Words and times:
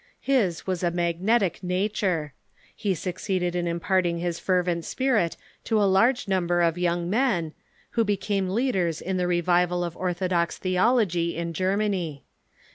His 0.19 0.65
was 0.65 0.81
a 0.81 0.89
magnetic 0.89 1.61
nature. 1.61 2.33
He 2.75 2.95
succeeded 2.95 3.55
in 3.55 3.67
imparting 3.67 4.17
his 4.17 4.39
fervent 4.39 4.83
spirit 4.83 5.37
to 5.65 5.79
a 5.79 5.85
large 5.85 6.27
number 6.27 6.61
of 6.63 6.75
young 6.75 7.07
men, 7.07 7.53
who 7.91 8.03
became 8.03 8.49
leaders 8.49 8.99
in 8.99 9.17
the 9.17 9.27
revival 9.27 9.83
of 9.83 9.95
orthodox 9.95 10.57
theology 10.57 11.37
in 11.37 11.53
Germany. 11.53 12.23